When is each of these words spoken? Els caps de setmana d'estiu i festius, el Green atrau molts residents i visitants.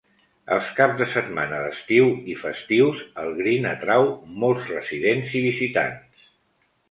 Els 0.53 0.69
caps 0.77 0.95
de 1.01 1.07
setmana 1.15 1.57
d'estiu 1.65 2.07
i 2.35 2.37
festius, 2.43 3.03
el 3.23 3.29
Green 3.41 3.69
atrau 3.73 4.09
molts 4.45 4.65
residents 4.73 5.35
i 5.41 5.45
visitants. 5.47 6.27